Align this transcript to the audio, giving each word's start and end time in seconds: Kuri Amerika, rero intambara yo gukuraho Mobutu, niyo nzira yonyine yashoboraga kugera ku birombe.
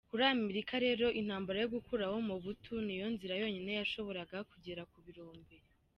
Kuri 0.09 0.23
Amerika, 0.35 0.73
rero 0.85 1.05
intambara 1.21 1.57
yo 1.63 1.71
gukuraho 1.75 2.15
Mobutu, 2.29 2.73
niyo 2.85 3.07
nzira 3.13 3.33
yonyine 3.41 3.71
yashoboraga 3.79 4.37
kugera 4.51 4.81
ku 4.91 4.97
birombe. 5.05 5.55